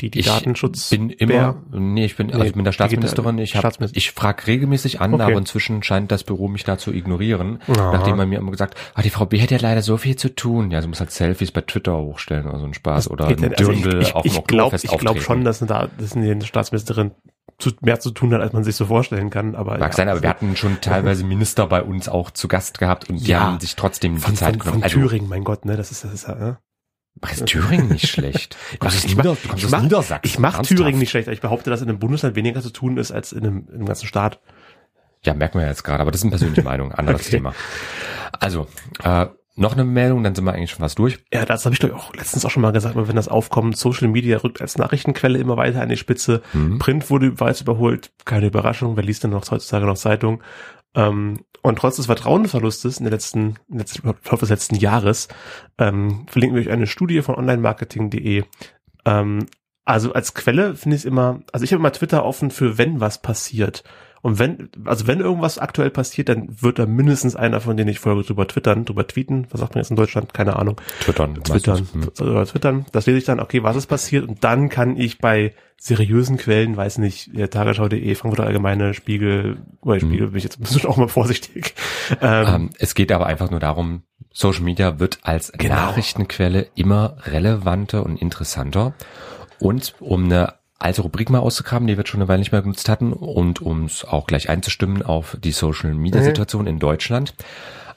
die 0.00 0.10
die 0.10 0.20
ich 0.20 0.26
Datenschutz 0.26 0.90
bin 0.90 1.10
immer, 1.10 1.62
nee, 1.70 2.04
ich 2.04 2.16
bin, 2.16 2.28
also 2.28 2.40
Nee, 2.42 2.48
ich 2.48 2.54
bin 2.54 2.64
der 2.64 2.72
Staatsministerin. 2.72 3.38
Ich, 3.38 3.54
hab, 3.56 3.74
ich 3.92 4.10
frage 4.10 4.46
regelmäßig 4.46 5.00
an, 5.00 5.14
Okay. 5.14 5.22
aber 5.22 5.38
inzwischen 5.38 5.82
scheint 5.84 6.10
das 6.10 6.24
Büro 6.24 6.48
mich 6.48 6.64
da 6.64 6.78
zu 6.78 6.92
ignorieren. 6.92 7.60
Aha. 7.68 7.92
Nachdem 7.92 8.16
man 8.16 8.28
mir 8.28 8.38
immer 8.38 8.50
gesagt, 8.50 8.76
ah, 8.94 9.02
die 9.02 9.10
Frau 9.10 9.26
B 9.26 9.40
hat 9.40 9.52
ja 9.52 9.58
leider 9.60 9.82
so 9.82 9.96
viel 9.96 10.16
zu 10.16 10.34
tun. 10.34 10.72
Ja, 10.72 10.82
sie 10.82 10.88
muss 10.88 10.98
halt 10.98 11.12
Selfies 11.12 11.52
bei 11.52 11.60
Twitter 11.60 11.96
hochstellen 11.96 12.46
oder 12.46 12.58
so 12.58 12.64
ein 12.64 12.74
Spaß 12.74 13.08
oder 13.10 13.28
ein 13.28 13.36
denn? 13.36 13.54
Also 13.54 13.70
ich 13.70 13.82
Dirndl 13.82 14.02
ich, 14.02 14.14
auf 14.14 14.22
dem 14.22 14.32
ich 14.32 14.44
glaube 14.44 14.76
glaub 14.76 15.20
schon, 15.20 15.44
dass 15.44 15.60
da 15.60 15.88
dass 15.96 16.16
eine 16.16 16.44
Staatsministerin 16.44 17.12
zu, 17.58 17.70
mehr 17.80 18.00
zu 18.00 18.10
tun 18.10 18.32
hat, 18.34 18.40
als 18.40 18.52
man 18.52 18.64
sich 18.64 18.76
so 18.76 18.86
vorstellen 18.86 19.30
kann. 19.30 19.54
Aber 19.54 19.72
Mag 19.78 19.92
ja, 19.92 19.96
sein, 19.96 20.08
aber 20.08 20.22
wir 20.22 20.28
hatten 20.28 20.56
schon 20.56 20.80
teilweise 20.80 21.24
Minister 21.24 21.66
bei 21.66 21.82
uns 21.82 22.08
auch 22.08 22.30
zu 22.30 22.48
Gast 22.48 22.78
gehabt 22.78 23.08
und 23.10 23.16
die 23.20 23.30
Ja. 23.30 23.40
haben 23.40 23.60
sich 23.60 23.76
trotzdem 23.76 24.16
die 24.16 24.20
von, 24.20 24.34
Zeit 24.36 24.54
von, 24.56 24.58
genommen. 24.60 24.80
von 24.82 24.90
Thüringen, 24.90 25.28
mein 25.28 25.44
Gott, 25.44 25.64
ne, 25.64 25.76
das 25.76 25.90
ist 25.90 26.04
das 26.04 26.12
ist 26.12 26.26
ja. 26.28 26.34
Ne? 26.34 26.58
Ach, 27.20 27.30
ist 27.32 27.46
Thüringen 27.46 27.88
nicht 27.88 28.08
schlecht. 28.08 28.56
Aus 28.80 29.04
Ich 29.04 29.14
mach- 29.16 29.22
Nieder- 29.24 29.36
ich 29.56 29.70
mach- 29.70 29.82
Niedersachsen. 29.82 30.20
Ich 30.24 30.38
mache 30.38 30.56
Ernsthaft? 30.58 30.78
Thüringen 30.78 30.98
nicht 30.98 31.10
schlecht, 31.10 31.28
aber 31.28 31.34
ich 31.34 31.40
behaupte, 31.40 31.70
dass 31.70 31.80
in 31.80 31.88
einem 31.88 31.98
Bundesland 32.00 32.34
weniger 32.34 32.60
zu 32.60 32.70
tun 32.70 32.96
ist 32.96 33.12
als 33.12 33.32
in 33.32 33.44
einem, 33.46 33.66
in 33.68 33.74
einem 33.76 33.86
ganzen 33.86 34.06
Staat. 34.08 34.40
Ja, 35.24 35.32
merken 35.32 35.58
wir 35.58 35.62
ja 35.62 35.68
jetzt 35.70 35.84
gerade, 35.84 36.00
aber 36.02 36.10
das 36.10 36.20
ist 36.20 36.24
eine 36.24 36.30
persönliche 36.32 36.62
Meinung, 36.62 36.92
anderes 36.92 37.22
Okay. 37.22 37.30
Thema. 37.36 37.54
Also, 38.40 38.66
äh, 39.04 39.26
noch 39.56 39.74
eine 39.74 39.84
Meldung, 39.84 40.24
dann 40.24 40.34
sind 40.34 40.44
wir 40.44 40.52
eigentlich 40.52 40.70
schon 40.70 40.80
fast 40.80 40.98
durch. 40.98 41.18
Ja, 41.32 41.44
das 41.44 41.64
habe 41.64 41.74
ich 41.74 41.78
doch 41.78 41.92
auch 41.92 42.14
letztens 42.14 42.44
auch 42.44 42.50
schon 42.50 42.62
mal 42.62 42.72
gesagt, 42.72 42.96
wenn 42.96 43.16
das 43.16 43.28
aufkommt, 43.28 43.76
Social 43.76 44.08
Media 44.08 44.38
rückt 44.38 44.60
als 44.60 44.78
Nachrichtenquelle 44.78 45.38
immer 45.38 45.56
weiter 45.56 45.80
an 45.80 45.88
die 45.88 45.96
Spitze. 45.96 46.42
Mhm. 46.52 46.78
Print 46.78 47.08
wurde 47.08 47.38
weit 47.38 47.60
überholt, 47.60 48.10
keine 48.24 48.46
Überraschung, 48.46 48.96
wer 48.96 49.04
liest 49.04 49.22
denn 49.22 49.30
noch 49.30 49.48
heutzutage 49.50 49.86
noch 49.86 49.96
Zeitung? 49.96 50.42
Ähm, 50.94 51.44
und 51.62 51.78
trotz 51.78 51.96
des 51.96 52.06
Vertrauensverlustes 52.06 52.98
in 52.98 53.04
den 53.04 53.12
letzten, 53.12 53.56
im 53.68 53.78
Laufe 54.04 54.40
des 54.40 54.50
letzten 54.50 54.74
Jahres, 54.74 55.28
ähm, 55.78 56.26
verlinken 56.28 56.56
wir 56.56 56.62
euch 56.62 56.70
eine 56.70 56.86
Studie 56.86 57.22
von 57.22 57.36
onlinemarketing.de. 57.36 58.44
Ähm, 59.06 59.46
also 59.84 60.12
als 60.12 60.34
Quelle 60.34 60.76
finde 60.76 60.96
ich 60.96 61.02
es 61.02 61.06
immer, 61.06 61.40
also 61.52 61.64
ich 61.64 61.72
habe 61.72 61.80
immer 61.80 61.92
Twitter 61.92 62.24
offen 62.24 62.50
für 62.50 62.78
wenn 62.78 63.00
was 63.00 63.22
passiert. 63.22 63.84
Und 64.24 64.38
wenn, 64.38 64.70
also 64.86 65.06
wenn 65.06 65.20
irgendwas 65.20 65.58
aktuell 65.58 65.90
passiert, 65.90 66.30
dann 66.30 66.62
wird 66.62 66.78
da 66.78 66.86
mindestens 66.86 67.36
einer 67.36 67.60
von 67.60 67.76
denen 67.76 67.90
ich 67.90 67.98
folge 67.98 68.22
drüber 68.22 68.48
twittern, 68.48 68.86
drüber 68.86 69.06
tweeten. 69.06 69.46
Was 69.50 69.60
sagt 69.60 69.74
man 69.74 69.82
jetzt 69.82 69.90
in 69.90 69.96
Deutschland? 69.96 70.32
Keine 70.32 70.56
Ahnung. 70.56 70.80
Twittern. 71.00 71.34
Twittern. 71.44 71.86
Hm. 71.92 72.08
Oder 72.26 72.46
Twittern. 72.46 72.86
Das 72.90 73.04
lese 73.04 73.18
ich 73.18 73.24
dann, 73.26 73.38
okay, 73.38 73.62
was 73.62 73.76
ist 73.76 73.86
passiert? 73.86 74.26
Und 74.26 74.42
dann 74.42 74.70
kann 74.70 74.96
ich 74.96 75.18
bei 75.18 75.52
seriösen 75.78 76.38
Quellen, 76.38 76.74
weiß 76.74 76.96
nicht, 76.98 77.32
Tagesschau.de, 77.50 78.14
Frankfurter 78.14 78.46
Allgemeine, 78.46 78.94
Spiegel, 78.94 79.58
oder 79.82 80.00
Spiegel 80.00 80.28
bin 80.28 80.38
ich 80.38 80.44
jetzt 80.44 80.58
ein 80.58 80.88
auch 80.88 80.96
mal 80.96 81.08
vorsichtig. 81.08 81.74
Ähm, 82.22 82.46
Ähm, 82.46 82.70
es 82.78 82.94
geht 82.94 83.12
aber 83.12 83.26
einfach 83.26 83.50
nur 83.50 83.60
darum, 83.60 84.04
Social 84.32 84.62
Media 84.62 84.98
wird 85.00 85.18
als 85.20 85.52
Genau. 85.52 85.74
Nachrichtenquelle 85.74 86.68
immer 86.74 87.18
relevanter 87.26 88.06
und 88.06 88.16
interessanter. 88.16 88.94
Und 89.58 89.94
um 90.00 90.24
eine 90.24 90.54
alte 90.78 91.02
Rubrik 91.02 91.30
mal 91.30 91.38
auszugraben, 91.38 91.86
die 91.86 91.96
wir 91.96 92.06
schon 92.06 92.20
eine 92.20 92.28
Weile 92.28 92.40
nicht 92.40 92.52
mehr 92.52 92.62
genutzt 92.62 92.88
hatten 92.88 93.12
und 93.12 93.62
um 93.62 93.84
es 93.84 94.04
auch 94.04 94.26
gleich 94.26 94.48
einzustimmen 94.48 95.02
auf 95.02 95.36
die 95.42 95.52
Social 95.52 95.94
Media 95.94 96.20
Mhm. 96.20 96.24
Situation 96.26 96.66
in 96.66 96.78
Deutschland, 96.78 97.34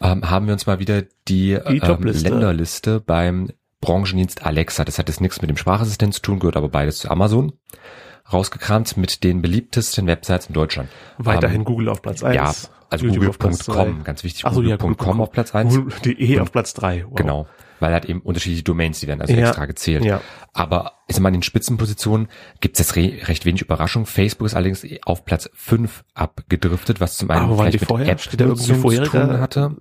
ähm, 0.02 0.30
haben 0.30 0.46
wir 0.46 0.54
uns 0.54 0.68
mal 0.68 0.80
wieder 0.80 1.02
die, 1.28 1.58
Die 1.70 1.78
ähm. 1.80 2.04
Länderliste 2.04 3.00
beim 3.00 3.50
Branchendienst 3.82 4.46
Alexa, 4.46 4.86
das 4.86 4.98
hat 5.00 5.08
jetzt 5.08 5.22
nichts 5.22 5.42
mit 5.42 5.50
dem 5.50 5.58
Sprachassistent 5.58 6.14
zu 6.14 6.22
tun, 6.22 6.40
gehört 6.40 6.58
aber 6.58 6.70
beides 6.70 7.00
zu 7.00 7.10
Amazon, 7.12 7.54
rausgekramt 8.32 8.98
mit 8.98 9.24
den 9.24 9.42
beliebtesten 9.42 10.08
Websites 10.08 10.48
in 10.48 10.54
Deutschland. 10.54 10.90
weiterhin 11.18 11.62
Ähm, 11.62 11.66
Google 11.66 11.90
auf 11.90 12.02
Platz 12.02 12.24
1. 12.24 12.36
ja, 12.36 12.54
also 12.90 13.08
google.com, 13.08 14.04
ganz 14.04 14.24
wichtig, 14.24 14.46
so, 14.52 14.62
ja, 14.62 14.78
google.com 14.78 15.22
auf 15.22 15.32
Platz 15.32 15.54
eins. 15.54 15.76
Google.de 15.76 16.40
auf 16.42 16.52
Platz 16.52 16.74
3. 16.74 17.06
Wow. 17.06 17.16
Genau. 17.16 17.48
Weil 17.80 17.94
halt 17.94 18.06
eben 18.06 18.22
unterschiedliche 18.22 18.64
Domains, 18.64 19.00
die 19.00 19.08
werden 19.08 19.22
also 19.22 19.34
Ja. 19.34 19.48
extra 19.48 19.66
gezählt. 19.66 20.04
Ja. 20.04 20.22
Aber 20.54 20.94
ich 21.08 21.16
sag 21.16 21.22
mal, 21.24 21.30
in 21.30 21.36
den 21.36 21.44
Spitzenpositionen 21.44 22.28
gibt 22.60 22.80
es 22.80 22.88
jetzt 22.88 22.96
re 22.96 23.14
recht 23.28 23.46
wenig 23.46 23.62
Überraschung. 23.62 24.06
Facebook 24.06 24.48
ist 24.48 24.56
allerdings 24.56 24.86
auf 25.06 25.26
Platz 25.26 25.50
5 25.54 26.04
abgedriftet, 26.16 27.00
was 27.00 27.18
zum 27.18 27.30
einen 27.32 27.56
vielleicht 27.56 27.74
die 27.76 27.80
mit 27.80 27.88
vorher? 27.88 28.10
App-Nutzung 28.10 28.82
zu 28.82 29.04
tun 29.04 29.40
hatte. 29.40 29.76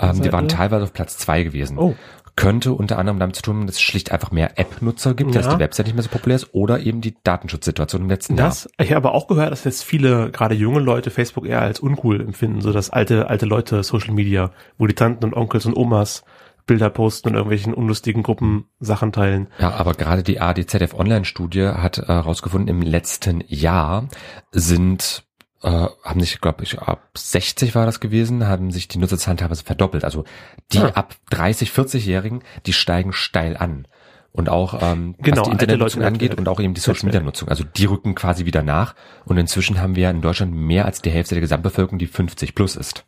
Ähm, 0.00 0.22
die 0.22 0.32
waren 0.32 0.48
teilweise 0.48 0.84
auf 0.84 0.92
Platz 0.92 1.18
2 1.18 1.42
gewesen. 1.44 1.78
Oh. 1.78 1.94
Könnte 2.36 2.72
unter 2.72 2.98
anderem 2.98 3.20
damit 3.20 3.36
zu 3.36 3.42
tun, 3.42 3.64
dass 3.66 3.76
es 3.76 3.80
schlicht 3.82 4.10
einfach 4.10 4.32
mehr 4.32 4.58
App-Nutzer 4.58 5.14
gibt, 5.14 5.36
dass 5.36 5.46
Ja. 5.46 5.54
die 5.54 5.60
Website 5.60 5.86
nicht 5.86 5.94
mehr 5.94 6.02
so 6.02 6.08
populär 6.08 6.34
ist 6.34 6.52
oder 6.52 6.80
eben 6.80 7.00
die 7.00 7.14
Datenschutzsituation 7.22 8.02
im 8.02 8.08
letzten 8.08 8.36
Jahr. 8.36 8.48
Das, 8.48 8.68
ich 8.76 8.92
habe 8.92 9.12
auch 9.12 9.28
gehört, 9.28 9.52
dass 9.52 9.62
jetzt 9.62 9.84
viele, 9.84 10.32
gerade 10.32 10.56
junge 10.56 10.80
Leute, 10.80 11.10
Facebook 11.10 11.46
eher 11.46 11.60
als 11.60 11.78
uncool 11.78 12.20
empfinden, 12.20 12.60
so 12.60 12.72
das 12.72 12.90
alte, 12.90 13.28
alte 13.30 13.46
Leute 13.46 13.84
Social 13.84 14.14
Media, 14.14 14.50
wo 14.78 14.88
die 14.88 14.94
Tanten 14.94 15.24
und 15.24 15.34
Onkels 15.34 15.64
und 15.66 15.76
Omas 15.76 16.24
Bilder 16.66 16.90
posten 16.90 17.28
und 17.28 17.34
irgendwelchen 17.34 17.74
unlustigen 17.74 18.22
Gruppen 18.22 18.66
Sachen 18.80 19.12
teilen. 19.12 19.48
Ja, 19.58 19.72
aber 19.72 19.94
gerade 19.94 20.22
die 20.22 20.40
ADZF 20.40 20.94
Online-Studie 20.94 21.66
hat 21.68 21.98
herausgefunden, 21.98 22.68
im 22.68 22.80
letzten 22.82 23.42
Jahr 23.46 24.08
sind, 24.50 25.24
äh, 25.62 25.68
haben 26.02 26.20
sich, 26.20 26.40
glaube 26.40 26.64
ich, 26.64 26.78
ab 26.78 27.10
60 27.16 27.74
war 27.74 27.86
das 27.86 28.00
gewesen, 28.00 28.46
haben 28.46 28.70
sich 28.70 28.88
die 28.88 28.98
Nutzerzahlen 28.98 29.36
teilweise 29.36 29.64
verdoppelt. 29.64 30.04
Also 30.04 30.24
die 30.72 30.78
Ah. 30.78 30.88
ab 30.94 31.14
30, 31.30 31.70
40-Jährigen, 31.70 32.42
die 32.66 32.72
steigen 32.72 33.12
steil 33.12 33.56
an. 33.56 33.86
Und 34.32 34.48
auch 34.48 34.82
ähm, 34.82 35.14
Genau, 35.18 35.42
was 35.42 35.44
die 35.44 35.52
Internetnutzung 35.52 36.02
angeht 36.02 36.36
und 36.36 36.48
auch 36.48 36.58
eben 36.58 36.74
die 36.74 36.80
Social 36.80 37.04
Media 37.06 37.20
Nutzung. 37.20 37.48
Also 37.50 37.62
die 37.62 37.84
rücken 37.84 38.16
quasi 38.16 38.46
wieder 38.46 38.62
nach. 38.64 38.96
Und 39.26 39.36
inzwischen 39.36 39.80
haben 39.80 39.94
wir 39.94 40.10
in 40.10 40.22
Deutschland 40.22 40.52
mehr 40.52 40.86
als 40.86 41.00
die 41.02 41.10
Hälfte 41.10 41.36
der 41.36 41.40
Gesamtbevölkerung, 41.42 42.00
die 42.00 42.08
50 42.08 42.56
plus 42.56 42.74
ist. 42.74 43.04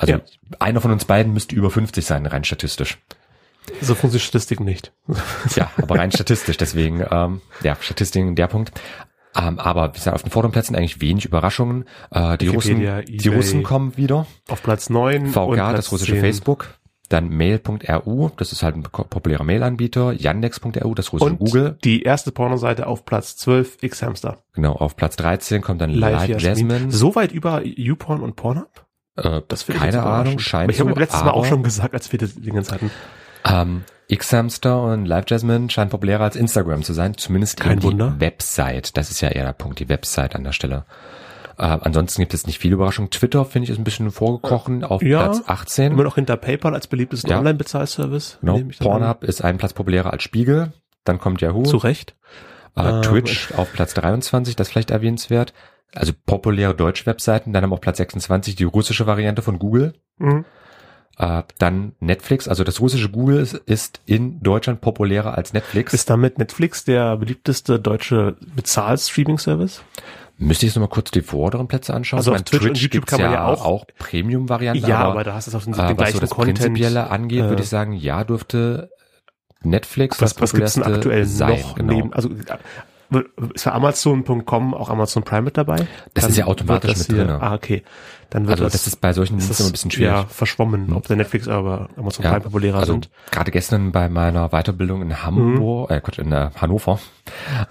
Also 0.00 0.14
Ja. 0.14 0.20
einer 0.58 0.80
von 0.80 0.90
uns 0.90 1.04
beiden 1.04 1.32
müsste 1.34 1.54
über 1.54 1.70
50 1.70 2.04
sein, 2.04 2.24
rein 2.26 2.44
statistisch. 2.44 2.98
So 3.82 3.94
funktioniert 3.94 4.22
Statistik 4.26 4.60
nicht. 4.60 4.92
Ja, 5.54 5.70
aber 5.76 5.98
rein 5.98 6.10
statistisch, 6.10 6.56
deswegen, 6.56 7.04
ähm, 7.10 7.40
ja, 7.62 7.76
Statistiken, 7.80 8.34
der 8.34 8.46
Punkt. 8.46 8.72
Ähm, 9.36 9.58
aber 9.58 9.90
wie 9.90 9.98
gesagt, 9.98 10.14
auf 10.14 10.22
den 10.22 10.30
vorderen 10.32 10.52
Plätzen 10.52 10.74
eigentlich 10.74 11.00
wenig 11.00 11.26
Überraschungen. 11.26 11.84
Äh, 12.10 12.38
die 12.38 12.48
Russen, 12.48 12.80
Wikipedia, 12.80 13.02
die 13.02 13.14
eBay. 13.28 13.36
Russen 13.36 13.62
kommen 13.62 13.96
wieder. 13.96 14.26
Auf 14.48 14.62
Platz 14.62 14.88
9. 14.90 15.26
und 15.26 15.32
VK, 15.32 15.54
Platz 15.54 15.76
das 15.76 15.92
russische 15.92 16.12
10. 16.14 16.20
Facebook. 16.20 16.68
Dann 17.10 17.28
Mail.ru, 17.28 18.30
das 18.36 18.52
ist 18.52 18.62
halt 18.62 18.76
ein 18.76 18.82
populärer 18.84 19.42
Mail-Anbieter. 19.44 20.12
Yandex.ru, 20.12 20.94
das 20.94 21.12
russische 21.12 21.30
Und 21.32 21.38
Google. 21.38 21.76
die 21.84 22.02
erste 22.02 22.30
Pornoseite 22.32 22.86
auf 22.86 23.04
Platz 23.04 23.36
12, 23.36 23.78
X-Hamster. 23.82 24.38
Genau, 24.54 24.72
auf 24.72 24.96
Platz 24.96 25.16
13 25.16 25.60
kommt 25.60 25.80
dann 25.80 25.90
Live 25.90 26.28
Live 26.28 26.42
Jasmin. 26.42 26.70
Jasmine. 26.70 26.92
So 26.92 27.14
weit 27.16 27.32
über 27.32 27.62
YouPorn 27.64 28.22
und 28.22 28.36
Pornhub? 28.36 28.86
Äh, 29.22 29.42
Das 29.48 29.66
keine 29.66 30.02
Ahnung, 30.02 30.38
scheint 30.38 30.64
Aber 30.64 30.72
ich 30.72 30.80
habe 30.80 30.90
so, 30.90 30.96
letztes 30.98 31.22
Mal 31.24 31.30
auch 31.30 31.44
schon 31.44 31.62
gesagt, 31.62 31.94
als 31.94 32.10
wir 32.12 32.18
das 32.18 32.34
Dingens 32.34 32.72
hatten. 32.72 32.90
Ähm, 33.44 33.84
X-Hamster 34.08 34.82
und 34.82 35.06
Live 35.06 35.24
Jasmine 35.28 35.70
scheint 35.70 35.90
populärer 35.90 36.24
als 36.24 36.36
Instagram 36.36 36.82
zu 36.82 36.92
sein, 36.92 37.16
zumindest 37.16 37.60
Kein 37.60 37.78
die 37.78 37.86
Wunder. 37.86 38.16
Website. 38.18 38.96
Das 38.96 39.10
ist 39.10 39.20
ja 39.20 39.28
eher 39.28 39.44
der 39.44 39.52
Punkt, 39.52 39.78
die 39.78 39.88
Website 39.88 40.34
an 40.34 40.44
der 40.44 40.52
Stelle. 40.52 40.84
Äh, 41.58 41.62
ansonsten 41.80 42.20
gibt 42.22 42.34
es 42.34 42.46
nicht 42.46 42.58
viel 42.58 42.72
Überraschung. 42.72 43.10
Twitter 43.10 43.44
finde 43.44 43.64
ich 43.64 43.70
ist 43.70 43.78
ein 43.78 43.84
bisschen 43.84 44.10
vorgekrochen 44.10 44.82
auf 44.82 45.02
Ja, 45.02 45.24
Platz 45.24 45.42
18. 45.46 45.92
Immer 45.92 46.04
noch 46.04 46.16
hinter 46.16 46.36
PayPal 46.36 46.74
als 46.74 46.86
beliebtesten 46.88 47.30
Ja. 47.30 47.38
Online-Bezahlservice. 47.38 48.38
Genau. 48.40 48.56
nehme 48.56 48.70
ich 48.70 48.78
dann 48.78 48.88
an. 48.88 48.98
Pornhub 48.98 49.24
ist 49.24 49.42
einen 49.44 49.58
Platz 49.58 49.74
populärer 49.74 50.12
als 50.12 50.22
Spiegel. 50.22 50.72
Dann 51.04 51.18
kommt 51.18 51.40
Yahoo. 51.40 51.62
Zu 51.62 51.76
Recht. 51.76 52.16
Äh, 52.76 52.82
Ähm, 52.88 53.02
Twitch 53.02 53.52
auf 53.56 53.72
Platz 53.72 53.94
23, 53.94 54.56
das 54.56 54.68
ist 54.68 54.72
vielleicht 54.72 54.90
erwähnenswert. 54.90 55.52
Also 55.94 56.12
populäre 56.26 56.74
deutsche 56.74 57.06
Webseiten, 57.06 57.52
dann 57.52 57.64
haben 57.64 57.72
auf 57.72 57.80
Platz 57.80 57.96
26 57.98 58.54
die 58.54 58.64
russische 58.64 59.06
Variante 59.06 59.42
von 59.42 59.58
Google. 59.58 59.94
Mhm. 60.18 60.44
Äh, 61.18 61.42
dann 61.58 61.92
Netflix, 62.00 62.48
also 62.48 62.64
das 62.64 62.80
russische 62.80 63.08
Google 63.10 63.38
ist, 63.40 63.54
ist 63.54 64.00
in 64.06 64.40
Deutschland 64.40 64.80
populärer 64.80 65.36
als 65.36 65.52
Netflix. 65.52 65.92
Ist 65.92 66.08
damit 66.08 66.38
Netflix 66.38 66.84
der 66.84 67.16
beliebteste 67.16 67.78
deutsche 67.80 68.36
Bezahl-Streaming-Service? 68.56 69.82
Müsste 70.38 70.64
ich 70.64 70.70
jetzt 70.70 70.76
noch 70.76 70.88
mal 70.88 70.94
kurz 70.94 71.10
die 71.10 71.20
vorderen 71.20 71.68
Plätze 71.68 71.92
anschauen? 71.92 72.18
Also 72.18 72.32
auf 72.32 72.40
Twitch, 72.42 72.64
und 72.66 72.78
YouTube 72.78 73.04
kann 73.06 73.20
man 73.20 73.32
ja 73.32 73.44
auch- 73.46 73.64
auch 73.66 73.84
Premium-Varianten. 73.98 74.86
Ja, 74.88 75.00
aber 75.00 75.22
da 75.24 75.34
hast 75.34 75.46
du 75.46 75.50
es 75.50 75.54
auf 75.54 75.64
den, 75.64 75.74
äh, 75.74 75.76
den 75.76 75.82
was 75.82 75.90
so 75.90 75.94
gleichen 75.96 76.20
das 76.20 76.30
Content. 76.30 76.58
Prinzipielle 76.60 77.10
angeht, 77.10 77.44
äh, 77.44 77.48
würde 77.50 77.62
ich 77.62 77.68
sagen, 77.68 77.92
ja, 77.92 78.24
dürfte 78.24 78.90
Netflix 79.62 80.20
Was, 80.22 80.32
das 80.34 80.42
was 80.42 80.52
gibt's 80.54 80.74
denn 80.74 80.84
aktuell 80.84 81.26
sein. 81.26 81.60
noch 81.60 81.74
genau. 81.74 81.92
neben, 81.92 82.12
also 82.14 82.30
ist 83.10 83.62
für 83.62 83.72
Amazon.com 83.72 84.74
auch 84.74 84.90
Amazon 84.90 85.22
Prime 85.22 85.42
mit 85.42 85.56
dabei? 85.56 85.86
Das 86.14 86.28
ist 86.28 86.36
ja 86.36 86.46
automatisch 86.46 86.96
mit 86.96 87.12
drinne. 87.12 87.40
Ah, 87.40 87.54
okay. 87.54 87.82
Dann 88.30 88.46
wird 88.46 88.52
Also 88.60 88.64
das, 88.64 88.72
das 88.74 88.86
ist 88.86 89.00
bei 89.00 89.12
solchen 89.12 89.38
Diensten 89.38 89.60
immer 89.60 89.70
ein 89.70 89.72
bisschen 89.72 89.90
schwierig. 89.90 90.12
Ja, 90.12 90.24
verschwommen, 90.26 90.92
ob 90.92 91.06
der 91.08 91.16
Netflix 91.16 91.48
aber 91.48 91.88
Amazon 91.96 92.24
Ja, 92.24 92.30
Prime 92.30 92.42
populärer 92.44 92.78
also 92.78 92.92
sind. 92.92 93.10
gerade 93.32 93.50
gestern 93.50 93.90
bei 93.90 94.08
meiner 94.08 94.50
Weiterbildung 94.50 95.02
in 95.02 95.22
Hamburg, 95.24 95.90
äh, 95.90 96.00
Quatsch, 96.00 96.20
in 96.20 96.30
äh, 96.30 96.50
Hannover, 96.54 97.00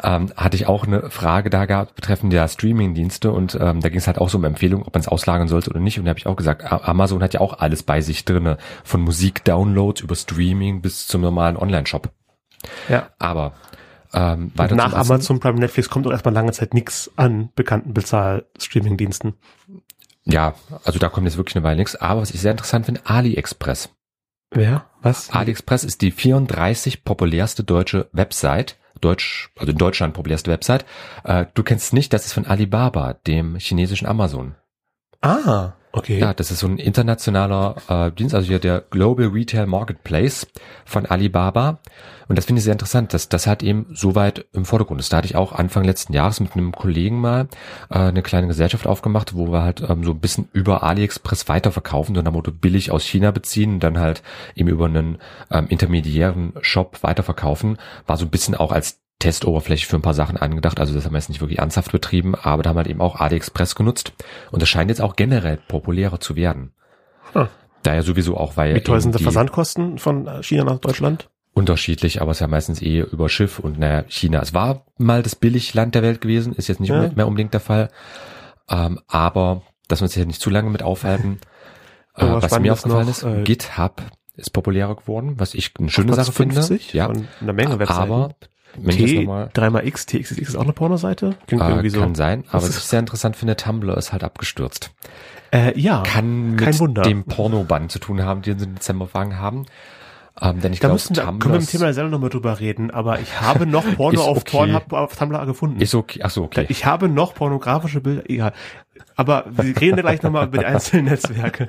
ähm, 0.03 0.34
hatte 0.36 0.58
ich 0.58 0.67
auch 0.67 0.86
eine 0.86 1.10
Frage 1.10 1.50
da 1.50 1.65
gehabt 1.65 1.96
betreffend 1.96 2.34
der 2.34 2.46
Streaming-Dienste 2.50 3.31
und 3.31 3.58
ähm, 3.60 3.79
da 3.79 3.88
ging 3.88 4.00
es 4.00 4.08
halt 4.08 4.17
auch 4.17 4.27
so 4.27 4.38
um 4.38 4.43
Empfehlung, 4.43 4.84
ob 4.86 4.93
man 4.93 5.00
es 5.00 5.08
auslagern 5.08 5.48
sollte 5.48 5.69
oder 5.69 5.79
nicht. 5.79 5.98
Und 5.98 6.05
da 6.05 6.10
habe 6.10 6.19
ich 6.19 6.27
auch 6.27 6.36
gesagt, 6.36 6.69
Amazon 6.69 7.24
hat 7.24 7.34
ja 7.34 7.39
auch 7.39 7.60
alles 7.60 7.84
bei 7.84 8.01
sich 8.01 8.25
drinne, 8.25 8.58
von 8.84 9.00
Musik-Downloads 9.01 10.01
über 10.01 10.15
Streaming 10.15 10.81
bis 10.81 11.08
zum 11.08 11.22
normalen 11.22 11.55
Online-Shop. 11.55 12.10
Ja. 12.89 13.08
Aber 13.17 13.53
ähm, 14.13 14.51
weiter 14.56 14.75
Nach 14.75 14.94
Amazon 14.94 15.39
Prime 15.39 15.60
Netflix 15.60 15.89
kommt 15.89 16.06
doch 16.06 16.12
erstmal 16.12 16.34
lange 16.34 16.51
Zeit 16.51 16.74
nichts 16.74 17.12
an 17.16 17.50
bekannten 17.56 17.94
Bezahl-Streaming-Diensten. 17.94 19.34
Ja, 20.25 20.56
also 20.84 21.00
da 21.00 21.10
kommt 21.10 21.25
jetzt 21.25 21.38
wirklich 21.38 21.56
eine 21.56 21.63
Weile 21.63 21.78
nichts. 21.78 21.96
Aber 21.96 22.22
was 22.22 22.32
ich 22.32 22.42
sehr 22.42 22.51
interessant 22.51 22.86
finde, 22.86 23.01
AliExpress. 23.06 23.89
Wer? 24.51 24.86
Was? 25.01 25.30
AliExpress 25.32 25.84
ist 25.84 26.01
die 26.01 26.12
34 26.12 27.04
populärste 27.04 27.63
deutsche 27.63 28.10
Website. 28.12 28.78
Deutsch, 29.01 29.51
also 29.58 29.72
in 29.72 29.78
Deutschland 29.78 30.13
populärste 30.13 30.51
Website. 30.51 30.86
Äh, 31.24 31.46
du 31.54 31.63
kennst 31.63 31.94
nicht, 31.94 32.12
das 32.12 32.25
ist 32.25 32.34
von 32.34 32.46
Alibaba, 32.46 33.13
dem 33.13 33.56
chinesischen 33.56 34.08
Amazon. 34.08 34.56
Ah, 35.22 35.74
okay. 35.91 36.19
Ja, 36.19 36.34
das 36.34 36.51
ist 36.51 36.60
so 36.60 36.67
ein 36.67 36.77
internationaler 36.77 37.75
äh, 37.88 38.12
Dienst, 38.12 38.36
also 38.36 38.48
hier 38.48 38.60
der 38.60 38.84
Global 38.89 39.27
Retail 39.27 39.65
Marketplace 39.65 40.48
von 40.86 41.05
Alibaba. 41.05 41.79
Und 42.27 42.38
das 42.38 42.46
finde 42.46 42.60
ich 42.60 42.63
sehr 42.63 42.74
interessant, 42.74 43.13
dass 43.13 43.27
das 43.27 43.48
halt 43.48 43.63
eben 43.63 43.88
so 43.91 44.13
im 44.53 44.65
Vordergrund 44.65 45.00
ist. 45.00 45.12
Da 45.12 45.17
hatte 45.17 45.25
ich 45.25 45.36
auch 45.36 45.51
Anfang 45.51 45.84
letzten 45.84 46.13
Jahres 46.13 46.39
mit 46.39 46.55
einem 46.55 46.72
Kollegen 46.72 47.19
mal 47.19 47.48
äh, 47.89 47.98
eine 47.98 48.22
kleine 48.22 48.48
Gesellschaft 48.48 48.86
aufgemacht, 48.86 49.36
wo 49.36 49.51
wir 49.51 49.63
halt 49.63 49.81
ähm, 49.81 50.03
so 50.03 50.12
ein 50.12 50.19
bisschen 50.19 50.48
über 50.53 50.84
AliExpress 50.84 51.48
weiterverkaufen, 51.50 52.13
so 52.13 52.22
nach 52.22 52.31
Motto 52.31 52.51
billig 52.51 52.91
aus 52.91 53.03
China 53.03 53.31
beziehen 53.31 53.74
und 53.74 53.79
dann 53.79 53.98
halt 53.98 54.22
eben 54.55 54.69
über 54.69 54.86
einen 54.86 55.17
ähm, 55.50 55.67
intermediären 55.69 56.53
Shop 56.62 57.00
weiterverkaufen. 57.01 57.79
War 58.05 58.17
so 58.17 58.25
ein 58.25 58.31
bisschen 58.31 58.53
auch 58.53 58.72
als 58.72 59.00
Testoberfläche 59.19 59.85
für 59.85 59.97
ein 59.97 60.01
paar 60.01 60.13
Sachen 60.13 60.38
angedacht. 60.38 60.79
Also 60.79 60.93
das 60.93 61.05
haben 61.05 61.11
wir 61.13 61.17
jetzt 61.19 61.29
nicht 61.29 61.41
wirklich 61.41 61.59
ernsthaft 61.59 61.91
betrieben, 61.91 62.35
aber 62.35 62.63
da 62.63 62.69
haben 62.69 62.75
wir 62.77 62.79
halt 62.81 62.89
eben 62.89 63.01
auch 63.01 63.19
AliExpress 63.19 63.75
genutzt. 63.75 64.13
Und 64.51 64.61
das 64.61 64.69
scheint 64.69 64.89
jetzt 64.89 65.01
auch 65.01 65.15
generell 65.15 65.57
populärer 65.67 66.19
zu 66.19 66.35
werden. 66.35 66.71
Hm. 67.33 67.47
Da 67.83 67.95
ja 67.95 68.01
sowieso 68.01 68.38
auch, 68.38 68.57
weil 68.57 68.75
Wie 68.75 68.81
teuer 68.81 68.99
sind 69.01 69.17
die 69.17 69.23
Versandkosten 69.23 69.97
von 69.99 70.27
China 70.43 70.63
nach 70.63 70.79
Deutschland? 70.79 71.29
unterschiedlich, 71.51 72.21
aber 72.21 72.31
es 72.31 72.38
ist 72.38 72.41
ja 72.41 72.47
meistens 72.47 72.81
eh 72.81 72.99
über 73.01 73.27
Schiff 73.27 73.59
und 73.59 73.79
naja, 73.79 74.05
China. 74.07 74.39
Es 74.41 74.53
war 74.53 74.85
mal 74.97 75.23
das 75.23 75.35
Billigland 75.35 75.93
der 75.93 76.03
Welt 76.03 76.21
gewesen, 76.21 76.53
ist 76.53 76.69
jetzt 76.69 76.79
nicht 76.79 76.89
Ja. 76.89 77.11
mehr, 77.13 77.27
unbedingt 77.27 77.53
der 77.53 77.59
Fall. 77.59 77.89
Ähm, 78.69 78.99
aber, 79.07 79.63
dass 79.89 79.99
wir 79.99 80.05
uns 80.05 80.13
hier 80.13 80.25
nicht 80.25 80.39
zu 80.41 80.49
lange 80.49 80.69
mit 80.69 80.83
aufhalten, 80.83 81.39
äh, 82.15 82.23
was 82.25 82.57
mir 82.59 82.71
aufgefallen 82.71 83.07
noch, 83.07 83.11
ist, 83.11 83.23
äh, 83.23 83.43
GitHub 83.43 84.01
ist 84.38 84.53
populärer 84.53 84.95
geworden, 84.95 85.33
was 85.38 85.53
ich 85.53 85.73
eine 85.79 85.89
schöne 85.89 86.13
Sache 86.13 86.31
finde. 86.31 86.55
50 86.55 86.93
Ja, 86.93 87.07
von 87.07 87.27
einer 87.41 87.51
Menge 87.53 87.77
Webseiten. 87.79 87.99
aber 88.01 88.35
wenn 88.77 88.95
T, 88.95 89.27
dreimal 89.53 89.88
X, 89.88 90.05
TXX 90.05 90.31
ist 90.31 90.55
auch 90.55 90.63
eine 90.63 90.73
Pornoseite? 90.73 91.35
Klingt 91.47 91.63
äh, 91.63 91.69
irgendwie 91.69 91.89
so. 91.89 91.99
kann 92.01 92.15
sein, 92.15 92.43
aber 92.49 92.63
was 92.63 92.69
ist- 92.69 92.77
ich 92.77 92.83
sehr 92.83 92.99
interessant 92.99 93.35
finde, 93.35 93.55
Tumblr 93.55 93.97
ist 93.97 94.11
halt 94.11 94.23
abgestürzt. 94.23 94.91
Äh, 95.51 95.77
ja, 95.79 96.03
Kann 96.03 96.55
kein 96.57 96.69
mit 96.69 96.79
Wunder. 96.79 97.01
dem 97.01 97.23
Pornobann 97.23 97.89
zu 97.89 97.97
tun 97.99 98.21
haben, 98.21 98.41
den 98.43 98.59
sie 98.59 98.65
im 98.65 98.75
Dezember 98.75 99.07
fangen 99.07 99.39
haben. 99.39 99.65
Ähm, 100.41 100.62
denn 100.62 100.74
ich 100.74 100.79
da 100.79 100.88
glaube, 100.88 100.93
müssen 100.96 101.15
wir, 101.15 101.24
können 101.24 101.41
wir 101.53 101.60
im 101.60 101.67
Thema 101.67 101.93
selber 101.93 102.10
nochmal 102.10 102.29
drüber 102.29 102.60
reden, 102.60 102.91
aber 102.91 103.19
ich 103.19 103.41
habe 103.41 103.65
noch 103.65 103.84
Porno 103.96 104.22
auf 104.24 104.38
okay. 104.39 104.51
Pornhub 104.51 104.93
auf 104.93 105.15
Tumblr 105.15 105.46
gefunden. 105.46 105.81
ist 105.81 105.93
okay. 105.96 106.22
Ach 106.24 106.29
so, 106.29 106.43
okay. 106.43 106.65
Ich 106.69 106.86
habe 106.86 107.10
noch 107.10 107.34
pornografische 107.36 108.01
Bilder, 108.01 108.24
egal. 108.29 108.53
Aber 109.15 109.46
wir 109.50 109.79
reden 109.79 109.98
ja 109.98 110.01
gleich 110.01 110.22
nochmal 110.24 110.48
über 110.48 110.58
die 110.60 110.65
einzelnen 110.65 111.05
Netzwerke. 111.05 111.67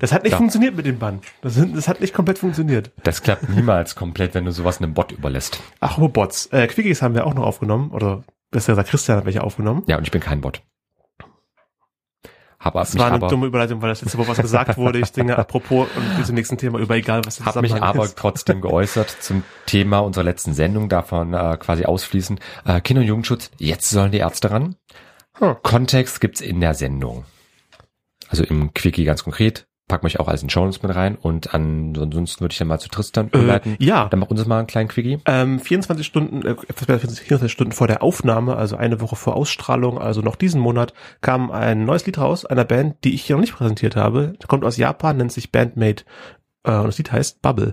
Das 0.00 0.12
hat 0.12 0.22
nicht 0.22 0.32
Ja. 0.32 0.38
funktioniert 0.38 0.74
mit 0.76 0.86
dem 0.86 0.98
Bann. 0.98 1.20
Das, 1.42 1.54
das 1.74 1.88
hat 1.88 2.00
nicht 2.00 2.14
komplett 2.14 2.38
funktioniert. 2.38 2.90
Das 3.02 3.22
klappt 3.22 3.48
niemals 3.48 3.94
komplett, 3.94 4.34
wenn 4.34 4.44
du 4.44 4.52
sowas 4.52 4.78
einem 4.80 4.94
Bot 4.94 5.12
überlässt. 5.12 5.60
Ach, 5.80 5.98
wo 5.98 6.08
Bots. 6.08 6.46
Äh, 6.46 6.66
Quickies 6.66 7.02
haben 7.02 7.14
wir 7.14 7.26
auch 7.26 7.34
noch 7.34 7.44
aufgenommen, 7.44 7.90
oder 7.90 8.24
besser 8.50 8.72
gesagt, 8.72 8.88
Christian 8.90 9.18
hat 9.18 9.24
welche 9.26 9.42
aufgenommen. 9.42 9.82
Ja, 9.86 9.96
und 9.98 10.04
ich 10.04 10.10
bin 10.10 10.20
kein 10.20 10.40
Bot. 10.40 10.62
Hab 12.60 12.74
Das 12.74 12.92
mich 12.92 13.00
war 13.00 13.06
eine 13.06 13.16
aber, 13.16 13.28
dumme 13.28 13.46
Überleitung, 13.46 13.80
weil 13.82 13.90
das 13.90 14.02
letzte 14.02 14.18
Woche 14.18 14.28
was 14.28 14.38
gesagt 14.38 14.76
wurde. 14.76 14.98
Ich 14.98 15.12
denke, 15.12 15.38
apropos 15.38 15.86
und 15.94 16.16
bis 16.16 16.26
zum 16.26 16.34
nächsten 16.34 16.58
Thema 16.58 16.80
über 16.80 16.96
egal, 16.96 17.22
was 17.24 17.36
der 17.36 17.46
hab 17.46 17.60
mich 17.60 17.72
aber 17.72 18.04
ist. 18.04 18.18
trotzdem 18.18 18.60
geäußert 18.60 19.10
zum 19.20 19.44
Thema 19.66 20.00
unserer 20.00 20.24
letzten 20.24 20.54
Sendung, 20.54 20.88
davon 20.88 21.34
äh, 21.34 21.56
quasi 21.60 21.84
ausfließen. 21.84 22.40
Äh, 22.64 22.80
Kinder- 22.80 23.02
und 23.02 23.06
Jugendschutz, 23.06 23.52
jetzt 23.58 23.88
sollen 23.90 24.10
die 24.10 24.18
Ärzte 24.18 24.50
ran. 24.50 24.74
Hm. 25.38 25.56
Kontext 25.62 26.20
gibt's 26.20 26.40
in 26.40 26.60
der 26.60 26.74
Sendung. 26.74 27.24
Also 28.28 28.42
im 28.42 28.74
Quickie 28.74 29.04
ganz 29.04 29.22
konkret. 29.22 29.67
Packen 29.88 30.06
euch 30.06 30.20
auch 30.20 30.28
alles 30.28 30.42
in 30.42 30.50
Show 30.50 30.60
Notes 30.64 30.82
mit 30.82 30.94
rein 30.94 31.16
und 31.16 31.54
ansonsten 31.54 32.40
würde 32.42 32.52
ich 32.52 32.58
dann 32.58 32.68
mal 32.68 32.78
zu 32.78 32.88
Tristan 32.90 33.26
Äh, 33.32 33.38
überleiten. 33.38 33.76
ja, 33.78 34.06
Dann 34.08 34.20
mach 34.20 34.28
uns 34.28 34.44
mal 34.46 34.58
einen 34.58 34.66
kleinen 34.66 34.88
Quickie. 34.88 35.18
Ähm, 35.24 35.58
24 35.60 36.06
Stunden, 36.06 36.42
äh, 36.42 36.50
etwas 36.68 36.86
mehr 36.88 36.96
als 37.00 37.18
24 37.18 37.50
Stunden 37.50 37.72
vor 37.72 37.86
der 37.86 38.02
Aufnahme, 38.02 38.56
also 38.56 38.76
eine 38.76 39.00
Woche 39.00 39.16
vor 39.16 39.34
Ausstrahlung, 39.34 39.98
also 39.98 40.20
noch 40.20 40.36
diesen 40.36 40.60
Monat, 40.60 40.92
kam 41.22 41.50
ein 41.50 41.84
neues 41.86 42.04
Lied 42.06 42.18
raus, 42.18 42.44
einer 42.44 42.64
Band, 42.66 42.96
die 43.04 43.14
ich 43.14 43.22
hier 43.22 43.36
noch 43.36 43.40
nicht 43.40 43.54
präsentiert 43.56 43.96
habe. 43.96 44.34
Kommt 44.46 44.64
aus 44.64 44.76
Japan, 44.76 45.16
nennt 45.16 45.32
sich 45.32 45.50
Bandmate 45.52 46.04
äh, 46.64 46.72
und 46.76 46.86
das 46.88 46.98
Lied 46.98 47.10
heißt 47.10 47.40
Bubble. 47.40 47.72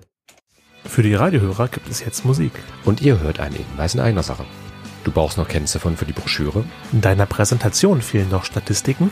Für 0.86 1.04
die 1.04 1.16
Radiohörer 1.16 1.68
gibt 1.68 1.90
es 1.90 2.00
jetzt 2.06 2.24
Musik. 2.26 2.52
Und 2.86 3.02
ihr 3.02 3.20
hört 3.20 3.40
einen 3.40 3.56
Hinweis 3.56 3.94
in 3.96 4.00
eigener 4.00 4.24
Sache. 4.24 4.46
Du 5.04 5.12
brauchst 5.12 5.38
noch 5.38 5.48
Kennziffern 5.48 5.98
für 5.98 6.06
die 6.06 6.14
Broschüre. 6.14 6.64
In 6.94 7.02
deiner 7.02 7.26
Präsentation 7.26 8.02
fehlen 8.02 8.30
noch 8.30 8.46
Statistiken. 8.46 9.12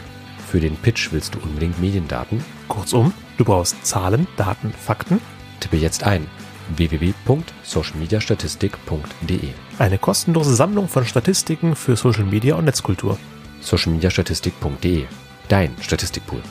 Für 0.54 0.60
den 0.60 0.76
Pitch 0.76 1.12
willst 1.12 1.34
du 1.34 1.40
unbedingt 1.40 1.82
Mediendaten. 1.82 2.46
Kurzum, 2.68 3.12
du 3.40 3.44
brauchst 3.44 3.84
Zahlen, 3.84 4.28
Daten, 4.38 4.72
Fakten, 4.72 5.20
Tippe 5.60 5.78
jetzt 5.78 6.04
ein 6.04 6.28
www.socialmediastatistik.de 6.76 9.50
eine 9.80 9.98
kostenlose 9.98 10.54
Sammlung 10.54 10.90
von 10.90 11.06
Statistiken 11.06 11.76
für 11.76 11.96
Social 11.96 12.26
Media 12.26 12.54
und 12.54 12.66
Netzkultur. 12.66 13.18
socialmediastatistik.de 13.62 15.06
Dein 15.48 15.74
Statistikpool. 15.82 16.44